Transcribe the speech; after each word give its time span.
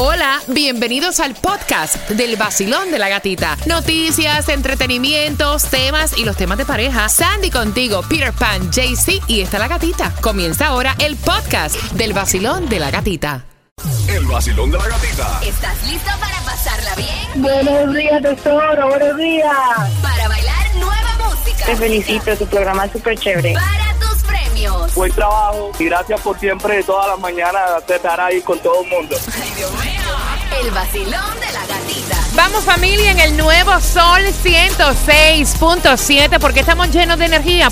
Hola, 0.00 0.40
bienvenidos 0.46 1.18
al 1.18 1.34
podcast 1.34 2.08
del 2.10 2.36
vacilón 2.36 2.92
de 2.92 3.00
la 3.00 3.08
gatita. 3.08 3.56
Noticias, 3.66 4.48
entretenimientos, 4.48 5.64
temas 5.64 6.16
y 6.16 6.24
los 6.24 6.36
temas 6.36 6.56
de 6.56 6.64
pareja. 6.64 7.08
Sandy 7.08 7.50
contigo, 7.50 8.02
Peter 8.08 8.32
Pan, 8.32 8.70
JC 8.70 9.20
y 9.26 9.40
está 9.40 9.58
la 9.58 9.66
gatita. 9.66 10.14
Comienza 10.20 10.68
ahora 10.68 10.94
el 11.00 11.16
podcast 11.16 11.74
del 11.94 12.12
vacilón 12.12 12.68
de 12.68 12.78
la 12.78 12.92
gatita. 12.92 13.44
El 14.08 14.24
vacilón 14.26 14.70
de 14.70 14.78
la 14.78 14.86
gatita. 14.86 15.40
¿Estás 15.42 15.82
listo 15.90 16.10
para 16.20 16.38
pasarla 16.42 16.94
bien? 16.94 17.42
Buenos 17.42 17.92
días, 17.96 18.22
tesoro, 18.22 18.88
buenos 18.90 19.16
días. 19.16 19.52
Para 20.00 20.28
bailar 20.28 20.74
nueva 20.76 21.16
música. 21.26 21.66
Te 21.66 21.74
felicito, 21.74 22.36
tu 22.36 22.46
programa 22.46 22.84
es 22.84 22.92
súper 22.92 23.18
chévere. 23.18 23.52
Para 23.52 23.94
tus 23.98 24.22
premios. 24.22 24.94
Buen 24.94 25.12
trabajo 25.12 25.72
y 25.76 25.86
gracias 25.86 26.20
por 26.20 26.38
siempre, 26.38 26.84
todas 26.84 27.08
las 27.08 27.18
mañanas, 27.18 27.82
estar 27.88 28.20
ahí 28.20 28.40
con 28.42 28.60
todo 28.60 28.84
el 28.84 28.88
mundo. 28.90 29.16
Ay, 29.42 29.52
Dios 29.56 29.72
mío. 29.72 29.87
El 30.62 30.70
vacilón 30.70 31.40
de 31.40 31.52
la 31.52 31.66
gatita. 31.66 32.16
Vamos 32.34 32.64
familia 32.64 33.10
en 33.12 33.20
el 33.20 33.36
nuevo 33.36 33.78
Sol 33.80 34.20
106.7 34.44 36.38
porque 36.40 36.60
estamos 36.60 36.90
llenos 36.90 37.18
de 37.18 37.26
energía. 37.26 37.68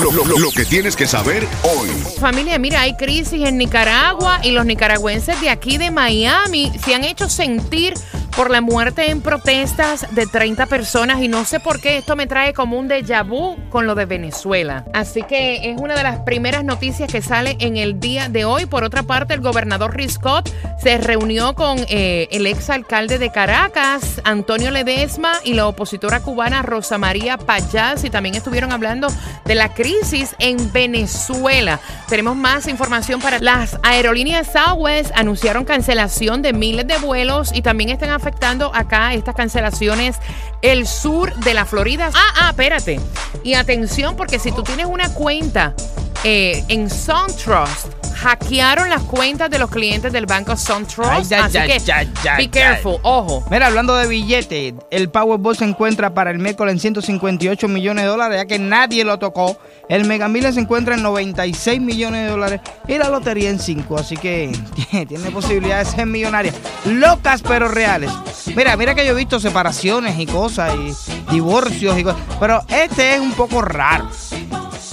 Lo, 0.00 0.10
lo- 0.10 0.50
que 0.50 0.64
tienes 0.64 0.96
que 0.96 1.06
saber 1.06 1.46
hoy. 1.62 1.88
Familia, 2.18 2.58
mira, 2.58 2.80
hay 2.80 2.94
crisis 2.94 3.46
en 3.46 3.58
Nicaragua 3.58 4.40
y 4.42 4.50
los 4.52 4.64
nicaragüenses 4.64 5.38
de 5.40 5.50
aquí 5.50 5.76
de 5.78 5.90
Miami 5.90 6.72
se 6.84 6.94
han 6.94 7.04
hecho 7.04 7.28
sentir 7.28 7.94
por 8.36 8.50
la 8.50 8.60
muerte 8.60 9.10
en 9.10 9.20
protestas 9.20 10.06
de 10.14 10.26
30 10.26 10.66
personas 10.66 11.20
y 11.20 11.28
no 11.28 11.44
sé 11.44 11.60
por 11.60 11.80
qué 11.80 11.98
esto 11.98 12.16
me 12.16 12.26
trae 12.26 12.52
como 12.52 12.78
un 12.78 12.88
déjà 12.88 13.26
vu 13.26 13.56
con 13.70 13.86
lo 13.86 13.94
de 13.94 14.06
Venezuela. 14.06 14.84
Así 14.94 15.22
que 15.22 15.70
es 15.70 15.80
una 15.80 15.94
de 15.94 16.02
las 16.02 16.20
primeras 16.20 16.64
noticias 16.64 17.10
que 17.10 17.22
sale 17.22 17.56
en 17.60 17.76
el 17.76 18.00
día 18.00 18.28
de 18.28 18.44
hoy. 18.44 18.66
Por 18.66 18.84
otra 18.84 19.02
parte, 19.02 19.34
el 19.34 19.40
gobernador 19.40 19.96
Riscott 19.96 20.48
se 20.80 20.98
reunió 20.98 21.54
con 21.54 21.78
eh, 21.88 22.28
el 22.30 22.46
exalcalde 22.46 23.18
de 23.18 23.30
Caracas, 23.30 24.20
Antonio 24.24 24.70
Ledesma, 24.70 25.32
y 25.44 25.54
la 25.54 25.66
opositora 25.66 26.20
cubana 26.20 26.62
Rosa 26.62 26.98
María 26.98 27.36
Payás 27.36 28.04
y 28.04 28.10
también 28.10 28.34
estuvieron 28.34 28.72
hablando 28.72 29.08
de 29.44 29.54
la 29.54 29.74
crisis 29.74 30.34
en 30.38 30.72
Venezuela. 30.72 31.80
Tenemos 32.08 32.36
más 32.36 32.68
información 32.68 33.20
para 33.20 33.38
las 33.38 33.78
aerolíneas 33.82 34.48
Southwest 34.52 35.10
anunciaron 35.14 35.64
cancelación 35.64 36.42
de 36.42 36.52
miles 36.52 36.86
de 36.86 36.98
vuelos 36.98 37.52
y 37.54 37.62
también 37.62 37.90
están 37.90 38.10
afectando 38.22 38.70
acá 38.72 39.14
estas 39.14 39.34
cancelaciones 39.34 40.16
el 40.62 40.86
sur 40.86 41.34
de 41.34 41.54
la 41.54 41.64
Florida. 41.64 42.10
Ah, 42.14 42.34
ah, 42.36 42.50
espérate. 42.50 43.00
Y 43.42 43.54
atención 43.54 44.14
porque 44.16 44.38
si 44.38 44.52
tú 44.52 44.62
tienes 44.62 44.86
una 44.86 45.12
cuenta 45.12 45.74
eh, 46.22 46.64
en 46.68 46.88
SunTrust, 46.88 48.01
hackearon 48.22 48.88
las 48.88 49.02
cuentas 49.02 49.50
de 49.50 49.58
los 49.58 49.68
clientes 49.68 50.12
del 50.12 50.26
banco 50.26 50.56
SunTrust. 50.56 51.32
Así 51.32 51.54
ya, 51.54 51.66
que 51.66 51.78
ya, 51.80 52.02
ya, 52.22 52.36
be 52.36 52.48
careful, 52.48 52.98
ojo. 53.02 53.44
Mira, 53.50 53.66
hablando 53.66 53.96
de 53.96 54.06
billete, 54.06 54.74
el 54.90 55.10
Powerball 55.10 55.56
se 55.56 55.64
encuentra 55.64 56.14
para 56.14 56.30
el 56.30 56.38
miércoles 56.38 56.74
en 56.74 56.80
158 56.80 57.66
millones 57.68 58.04
de 58.04 58.10
dólares, 58.10 58.38
ya 58.38 58.46
que 58.46 58.58
nadie 58.60 59.04
lo 59.04 59.18
tocó. 59.18 59.58
El 59.88 60.04
Mega 60.04 60.28
Millions 60.28 60.54
se 60.54 60.60
encuentra 60.60 60.94
en 60.94 61.02
96 61.02 61.80
millones 61.80 62.24
de 62.24 62.30
dólares 62.30 62.60
y 62.86 62.96
la 62.96 63.08
lotería 63.08 63.50
en 63.50 63.58
5, 63.58 63.98
así 63.98 64.16
que 64.16 64.52
tiene 65.08 65.30
posibilidad 65.32 65.78
de 65.78 65.84
ser 65.84 66.06
millonaria. 66.06 66.52
Locas 66.84 67.42
pero 67.42 67.68
reales. 67.68 68.10
Mira, 68.54 68.76
mira 68.76 68.94
que 68.94 69.04
yo 69.04 69.12
he 69.12 69.16
visto 69.16 69.40
separaciones 69.40 70.18
y 70.18 70.26
cosas 70.26 70.72
y 70.76 71.32
divorcios 71.32 71.98
y 71.98 72.04
cosas, 72.04 72.20
pero 72.38 72.62
este 72.68 73.14
es 73.14 73.20
un 73.20 73.32
poco 73.32 73.62
raro. 73.62 74.08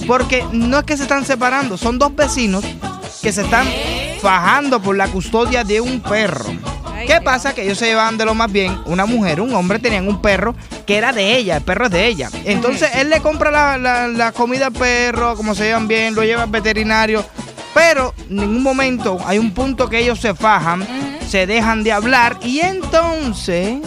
Porque 0.06 0.44
no 0.50 0.78
es 0.78 0.84
que 0.84 0.96
se 0.96 1.04
están 1.04 1.24
separando, 1.24 1.76
son 1.76 1.98
dos 1.98 2.14
vecinos 2.16 2.64
que 3.22 3.32
se 3.32 3.42
están 3.42 3.66
fajando 4.20 4.80
por 4.80 4.96
la 4.96 5.08
custodia 5.08 5.64
de 5.64 5.80
un 5.80 6.00
perro. 6.00 6.46
¿Qué 7.06 7.20
pasa? 7.20 7.54
Que 7.54 7.62
ellos 7.64 7.78
se 7.78 7.86
llevaban 7.86 8.18
de 8.18 8.24
lo 8.24 8.34
más 8.34 8.52
bien. 8.52 8.78
Una 8.86 9.04
mujer, 9.06 9.40
un 9.40 9.54
hombre 9.54 9.78
tenían 9.78 10.06
un 10.06 10.20
perro 10.20 10.54
que 10.86 10.96
era 10.96 11.12
de 11.12 11.36
ella, 11.36 11.56
el 11.56 11.62
perro 11.62 11.86
es 11.86 11.90
de 11.90 12.06
ella. 12.06 12.28
Entonces 12.44 12.90
él 12.96 13.10
le 13.10 13.20
compra 13.20 13.50
la, 13.50 13.78
la- 13.78 14.06
la 14.08 14.32
comida 14.32 14.66
al 14.66 14.72
perro, 14.72 15.34
como 15.36 15.54
se 15.54 15.64
llevan 15.64 15.88
bien, 15.88 16.14
lo 16.14 16.22
lleva 16.22 16.42
al 16.44 16.50
veterinario. 16.50 17.24
Pero 17.74 18.14
en 18.28 18.36
ningún 18.36 18.62
momento 18.62 19.18
hay 19.26 19.38
un 19.38 19.52
punto 19.52 19.88
que 19.88 19.98
ellos 20.00 20.20
se 20.20 20.34
fajan, 20.34 20.86
se 21.26 21.46
dejan 21.46 21.82
de 21.82 21.92
hablar 21.92 22.36
y 22.42 22.60
entonces 22.60 23.78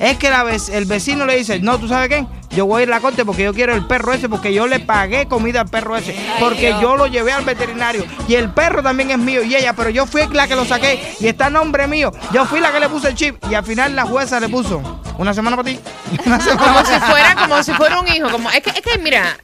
es 0.00 0.16
que 0.18 0.30
la 0.30 0.44
el 0.72 0.84
vecino 0.86 1.24
le 1.26 1.36
dice, 1.36 1.58
no, 1.60 1.78
¿tú 1.78 1.86
sabes 1.88 2.08
qué? 2.08 2.26
Yo 2.56 2.64
voy 2.64 2.80
a 2.80 2.82
ir 2.84 2.88
a 2.88 2.96
la 2.96 3.00
corte 3.02 3.26
porque 3.26 3.44
yo 3.44 3.52
quiero 3.52 3.74
el 3.74 3.86
perro 3.86 4.14
ese, 4.14 4.30
porque 4.30 4.54
yo 4.54 4.66
le 4.66 4.80
pagué 4.80 5.28
comida 5.28 5.60
al 5.60 5.68
perro 5.68 5.94
ese, 5.94 6.16
porque 6.40 6.74
yo 6.80 6.96
lo 6.96 7.06
llevé 7.06 7.32
al 7.32 7.44
veterinario 7.44 8.06
y 8.26 8.34
el 8.34 8.50
perro 8.50 8.82
también 8.82 9.10
es 9.10 9.18
mío 9.18 9.42
y 9.42 9.54
ella, 9.54 9.74
pero 9.74 9.90
yo 9.90 10.06
fui 10.06 10.26
la 10.32 10.48
que 10.48 10.56
lo 10.56 10.64
saqué 10.64 11.16
y 11.20 11.28
está 11.28 11.46
a 11.46 11.50
nombre 11.50 11.86
mío. 11.86 12.10
Yo 12.32 12.46
fui 12.46 12.60
la 12.60 12.72
que 12.72 12.80
le 12.80 12.88
puse 12.88 13.08
el 13.08 13.14
chip 13.14 13.36
y 13.50 13.54
al 13.54 13.62
final 13.62 13.94
la 13.94 14.06
jueza 14.06 14.40
le 14.40 14.48
puso 14.48 14.80
una 15.18 15.34
semana 15.34 15.54
para 15.54 15.68
ti, 15.68 15.78
una 16.24 16.40
semana 16.40 16.62
Como 16.66 16.86
si 16.86 17.00
fuera, 17.00 17.34
como 17.34 17.62
si 17.62 17.72
fuera 17.74 18.00
un 18.00 18.08
hijo. 18.08 18.30
Como, 18.30 18.50
es 18.50 18.62
que, 18.62 18.70
es 18.70 18.80
que 18.80 18.96
mira, 19.00 19.36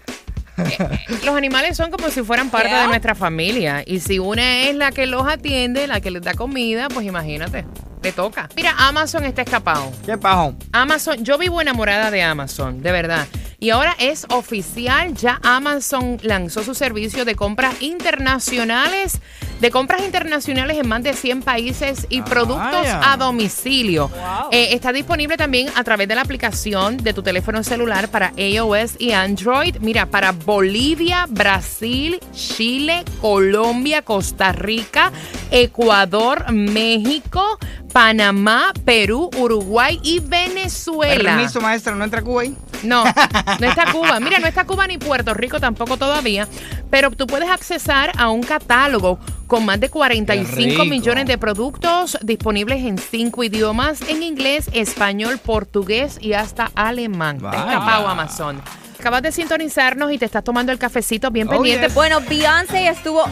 los 1.25 1.37
animales 1.37 1.77
son 1.77 1.91
como 1.91 2.11
si 2.11 2.23
fueran 2.23 2.51
parte 2.51 2.75
de 2.75 2.87
nuestra 2.87 3.15
familia. 3.15 3.83
Y 3.87 4.01
si 4.01 4.19
una 4.19 4.63
es 4.63 4.75
la 4.75 4.93
que 4.93 5.07
los 5.07 5.27
atiende, 5.27 5.87
la 5.87 6.01
que 6.01 6.11
les 6.11 6.23
da 6.23 6.35
comida, 6.35 6.89
pues 6.89 7.07
imagínate, 7.07 7.65
te 8.01 8.13
toca. 8.13 8.49
Mira, 8.57 8.75
Amazon 8.79 9.25
está 9.25 9.43
escapado. 9.43 9.91
¿Qué 10.05 10.19
pasó? 10.19 10.55
Amazon, 10.73 11.25
yo 11.25 11.39
vivo 11.39 11.61
enamorada 11.61 12.11
de 12.11 12.23
Amazon, 12.23 12.83
de 12.83 12.93
verdad. 12.93 13.27
Y 13.59 13.71
ahora 13.71 13.95
es 13.99 14.27
oficial, 14.31 15.15
ya 15.15 15.41
Amazon 15.45 16.19
lanzó 16.23 16.65
su 16.65 16.75
servicio 16.75 17.25
de 17.25 17.37
compras 17.37 17.81
internacionales, 17.81 19.21
de 19.63 19.71
compras 19.71 20.03
internacionales 20.03 20.77
en 20.77 20.89
más 20.89 21.05
de 21.05 21.13
100 21.13 21.43
países 21.43 22.09
y 22.09 22.21
productos 22.23 22.73
Vaya. 22.73 23.13
a 23.13 23.17
domicilio. 23.17 24.11
Eh, 24.51 24.71
está 24.73 24.93
disponible 24.93 25.37
también 25.37 25.69
a 25.77 25.85
través 25.85 26.09
de 26.09 26.17
la 26.17 26.23
aplicación 26.23 26.97
de 26.97 27.15
tu 27.15 27.23
teléfono 27.23 27.63
celular 27.63 28.09
para 28.09 28.33
iOS 28.37 28.97
y 28.99 29.13
Android. 29.13 29.77
Mira, 29.79 30.07
para 30.07 30.33
Bolivia, 30.33 31.27
Brasil, 31.29 32.19
Chile, 32.35 33.05
Colombia, 33.21 34.03
Costa 34.03 34.51
Rica, 34.51 35.13
Ecuador, 35.53 36.51
México, 36.51 37.57
Panamá, 37.93 38.73
Perú, 38.85 39.31
Uruguay 39.39 40.01
y 40.03 40.19
Venezuela. 40.19 41.37
Permiso, 41.37 41.61
maestra, 41.61 41.95
no 41.95 42.03
entra 42.03 42.19
a 42.19 42.25
Cuba 42.25 42.43
ahí. 42.43 42.57
No, 42.83 43.05
no 43.61 43.67
está 43.69 43.93
Cuba. 43.93 44.19
Mira, 44.19 44.41
no 44.41 44.49
está 44.49 44.65
Cuba 44.65 44.89
ni 44.89 44.99
Puerto 44.99 45.35
Rico 45.35 45.61
tampoco 45.61 45.97
todavía. 45.97 46.49
Pero 46.91 47.13
tú 47.13 47.29
puedes 47.29 47.49
accesar 47.49 48.11
a 48.19 48.29
un 48.29 48.43
catálogo 48.43 49.21
con 49.53 49.67
más 49.67 49.79
de 49.79 49.91
45 49.91 50.51
Qué 50.57 50.65
rico. 50.65 50.85
millones 50.87 51.27
de 51.27 51.37
productos 51.37 52.17
disponibles 52.23 52.83
en 52.87 52.97
cinco 52.97 53.45
idiomas, 53.45 54.01
en 54.09 54.23
inglés, 54.23 54.71
español, 54.73 55.37
portugués 55.37 56.17
y 56.23 56.33
hasta 56.33 56.71
alemán. 56.75 57.37
Te 57.39 57.49
escapado 57.55 58.09
Amazon. 58.09 58.63
Acabas 58.99 59.21
de 59.21 59.31
sintonizarnos 59.31 60.11
y 60.11 60.17
te 60.17 60.25
estás 60.25 60.43
tomando 60.43 60.73
el 60.73 60.79
cafecito 60.79 61.31
bien 61.31 61.49
Oh, 61.49 61.51
pendiente. 61.51 61.89
yes. 61.89 61.95
Bueno, 61.95 62.21
Beyoncé 62.27 62.89
estuvo 62.89 63.23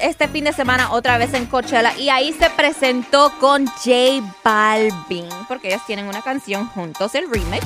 este 0.00 0.28
fin 0.28 0.44
de 0.44 0.52
semana 0.52 0.92
otra 0.92 1.18
vez 1.18 1.34
en 1.34 1.46
Coachella 1.46 1.98
y 1.98 2.10
ahí 2.10 2.32
se 2.32 2.48
presentó 2.50 3.32
con 3.40 3.66
J 3.66 3.90
Balvin, 4.44 5.26
porque 5.48 5.66
ellos 5.66 5.82
tienen 5.84 6.06
una 6.06 6.22
canción 6.22 6.68
juntos, 6.68 7.12
el 7.16 7.24
remix. 7.28 7.64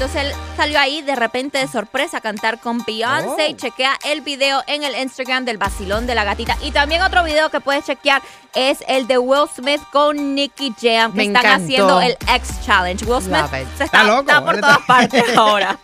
Entonces 0.00 0.28
él 0.28 0.32
salió 0.56 0.80
ahí 0.80 1.02
de 1.02 1.14
repente 1.14 1.58
de 1.58 1.68
sorpresa 1.68 2.16
a 2.16 2.20
cantar 2.22 2.58
con 2.58 2.82
Beyoncé. 2.86 3.48
Oh. 3.50 3.54
Chequea 3.54 3.98
el 4.06 4.22
video 4.22 4.62
en 4.66 4.82
el 4.82 4.96
Instagram 4.96 5.44
del 5.44 5.58
vacilón 5.58 6.06
de 6.06 6.14
la 6.14 6.24
gatita. 6.24 6.56
Y 6.62 6.70
también 6.70 7.02
otro 7.02 7.22
video 7.22 7.50
que 7.50 7.60
puedes 7.60 7.84
chequear 7.84 8.22
es 8.54 8.82
el 8.88 9.06
de 9.06 9.18
Will 9.18 9.46
Smith 9.54 9.82
con 9.92 10.34
Nicky 10.34 10.74
Jam, 10.80 11.12
que 11.12 11.18
Me 11.18 11.24
están 11.24 11.44
encantó. 11.44 11.64
haciendo 11.64 12.00
el 12.00 12.16
X 12.34 12.62
Challenge. 12.64 13.04
Will 13.04 13.22
Smith 13.22 13.68
se 13.76 13.84
Está 13.84 14.02
loco, 14.04 14.20
está 14.20 14.42
por 14.42 14.58
todas 14.58 14.78
partes 14.86 15.22
ahora. 15.36 15.78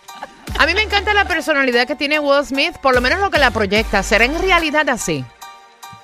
A 0.59 0.65
mí 0.65 0.73
me 0.73 0.81
encanta 0.81 1.13
la 1.13 1.27
personalidad 1.27 1.87
que 1.87 1.95
tiene 1.95 2.19
Will 2.19 2.43
Smith, 2.43 2.79
por 2.79 2.95
lo 2.95 3.03
menos 3.03 3.21
lo 3.21 3.31
que 3.31 3.39
la 3.39 3.51
proyecta. 3.51 4.03
¿Será 4.03 4.25
en 4.25 4.41
realidad 4.41 4.89
así? 4.89 5.27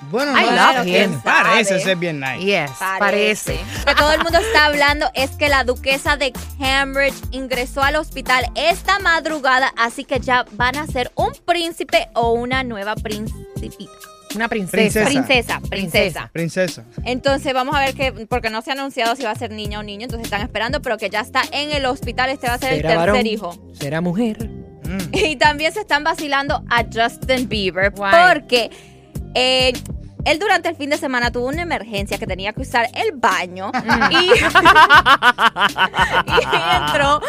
Bueno, 0.09 0.37
I 0.39 0.45
no, 0.45 0.51
love 0.51 0.87
him. 0.87 1.21
Parece 1.21 1.79
ser 1.79 1.97
bien 1.97 2.19
nice. 2.19 2.39
Yes, 2.39 2.71
parece. 2.99 3.59
Lo 3.79 3.85
que 3.85 3.95
todo 3.95 4.11
el 4.13 4.23
mundo 4.23 4.39
está 4.39 4.65
hablando 4.65 5.09
es 5.13 5.31
que 5.31 5.49
la 5.49 5.63
duquesa 5.63 6.17
de 6.17 6.33
Cambridge 6.59 7.15
ingresó 7.31 7.81
al 7.81 7.95
hospital 7.95 8.45
esta 8.55 8.99
madrugada, 8.99 9.73
así 9.77 10.03
que 10.03 10.19
ya 10.19 10.45
van 10.51 10.77
a 10.77 10.87
ser 10.87 11.11
un 11.15 11.31
príncipe 11.45 12.09
o 12.13 12.33
una 12.33 12.63
nueva 12.63 12.95
principita. 12.95 13.91
Una 14.35 14.47
princesa. 14.47 15.03
Princesa. 15.05 15.59
Princesa, 15.59 15.61
princesa. 15.69 16.29
Princesa. 16.33 16.83
Entonces 17.05 17.53
vamos 17.53 17.75
a 17.75 17.79
ver 17.79 17.93
que, 17.93 18.11
porque 18.27 18.49
no 18.49 18.61
se 18.61 18.71
ha 18.71 18.73
anunciado 18.73 19.15
si 19.15 19.23
va 19.23 19.31
a 19.31 19.35
ser 19.35 19.51
niña 19.51 19.79
o 19.79 19.83
niño, 19.83 20.03
entonces 20.05 20.25
están 20.25 20.41
esperando, 20.41 20.81
pero 20.81 20.97
que 20.97 21.09
ya 21.09 21.19
está 21.19 21.43
en 21.51 21.71
el 21.71 21.85
hospital, 21.85 22.29
este 22.31 22.47
va 22.47 22.55
a 22.55 22.57
ser 22.57 22.73
el 22.73 22.77
¿Será 22.77 22.89
tercer 22.89 23.09
varón? 23.11 23.27
hijo. 23.27 23.73
¿Será 23.73 24.01
mujer? 24.01 24.49
Mm. 24.83 25.13
Y 25.13 25.35
también 25.35 25.71
se 25.71 25.81
están 25.81 26.03
vacilando 26.03 26.63
a 26.69 26.83
Justin 26.91 27.47
Bieber 27.47 27.93
Why? 27.95 28.09
porque 28.33 28.71
eh, 29.35 29.73
él 30.25 30.39
durante 30.39 30.69
el 30.69 30.75
fin 30.75 30.89
de 30.89 30.97
semana 30.97 31.31
tuvo 31.31 31.47
una 31.47 31.61
emergencia 31.61 32.17
que 32.17 32.25
tenía 32.27 32.53
que 32.53 32.61
usar 32.61 32.87
el 32.93 33.11
baño 33.13 33.71
y, 34.11 34.15
y 36.27 36.41
entró 36.75 37.21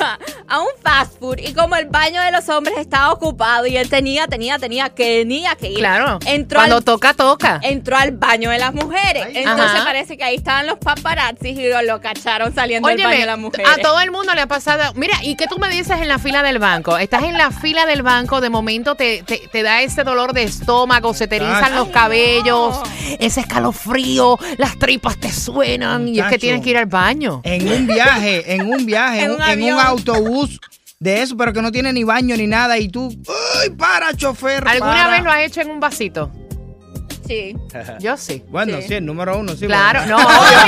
a, 0.00 0.18
a 0.48 0.60
un 0.60 0.68
fast 0.82 1.18
food 1.18 1.38
y 1.38 1.52
como 1.54 1.76
el 1.76 1.86
baño 1.86 2.20
de 2.22 2.30
los 2.32 2.48
hombres 2.48 2.76
estaba 2.78 3.12
ocupado 3.12 3.66
y 3.66 3.76
él 3.76 3.88
tenía, 3.88 4.26
tenía, 4.26 4.58
tenía, 4.58 4.88
tenía 4.90 5.54
que 5.56 5.70
ir. 5.70 5.78
Claro. 5.78 6.18
Entró 6.26 6.58
Cuando 6.60 6.76
al, 6.78 6.84
toca, 6.84 7.14
toca. 7.14 7.60
entró 7.62 7.96
al 7.96 8.12
baño 8.12 8.50
de 8.50 8.58
las 8.58 8.74
mujeres. 8.74 9.24
Ay. 9.26 9.38
Entonces 9.38 9.70
Ajá. 9.76 9.84
parece 9.84 10.16
que 10.16 10.24
ahí 10.24 10.36
estaban 10.36 10.66
los 10.66 10.78
paparazzis 10.78 11.58
y 11.58 11.68
lo, 11.68 11.82
lo 11.82 12.00
cacharon 12.00 12.54
saliendo 12.54 12.88
del 12.88 12.98
baño 12.98 13.08
Óyeme, 13.08 13.20
de 13.20 13.26
las 13.26 13.38
mujeres. 13.38 13.68
a 13.72 13.76
todo 13.80 14.00
el 14.00 14.10
mundo 14.10 14.34
le 14.34 14.40
ha 14.42 14.46
pasado. 14.46 14.92
Mira, 14.94 15.14
¿y 15.22 15.36
qué 15.36 15.46
tú 15.46 15.58
me 15.58 15.68
dices 15.68 15.98
en 16.00 16.08
la 16.08 16.18
fila 16.18 16.42
del 16.42 16.58
banco? 16.58 16.98
Estás 16.98 17.22
en 17.24 17.36
la 17.38 17.50
fila 17.50 17.86
del 17.86 18.02
banco, 18.02 18.40
de 18.40 18.50
momento 18.50 18.94
te, 18.94 19.22
te- 19.22 19.48
te 19.50 19.62
da 19.62 19.82
ese 19.82 20.04
dolor 20.04 20.32
de 20.32 20.44
estómago, 20.44 21.14
se 21.14 21.26
te 21.28 21.36
erizan 21.36 21.64
Ay, 21.72 21.74
los 21.74 21.86
no. 21.88 21.92
Cabellos, 22.38 22.80
ese 23.18 23.40
escalofrío, 23.40 24.38
las 24.58 24.78
tripas 24.78 25.16
te 25.18 25.32
suenan 25.32 26.08
y 26.08 26.18
es 26.20 26.26
que 26.26 26.38
tienes 26.38 26.60
que 26.62 26.70
ir 26.70 26.76
al 26.78 26.86
baño. 26.86 27.40
En 27.44 27.68
un 27.68 27.86
viaje, 27.86 28.54
en 28.54 28.66
un 28.72 28.84
viaje, 28.86 29.20
En 29.24 29.30
un 29.32 29.42
en 29.42 29.78
autobús 29.78 30.60
de 30.98 31.22
eso, 31.22 31.36
pero 31.36 31.52
que 31.52 31.60
no 31.62 31.70
tiene 31.70 31.92
ni 31.92 32.04
baño 32.04 32.36
ni 32.36 32.46
nada. 32.46 32.78
Y 32.78 32.88
tú, 32.88 33.14
¡ay, 33.62 33.70
para, 33.70 34.14
chofer! 34.14 34.66
¿Alguna 34.66 34.92
para". 34.92 35.10
vez 35.10 35.22
lo 35.22 35.30
has 35.30 35.42
hecho 35.42 35.60
en 35.60 35.70
un 35.70 35.80
vasito? 35.80 36.30
Sí. 37.26 37.56
Yo 38.00 38.16
sí. 38.16 38.42
Bueno, 38.50 38.78
Sí. 38.80 38.88
sí, 38.88 38.94
el 38.94 39.06
número 39.06 39.38
uno, 39.38 39.54
sí. 39.54 39.66
Claro, 39.66 40.00
bueno. 40.00 40.18
no. 40.18 40.24
obvio. 40.28 40.58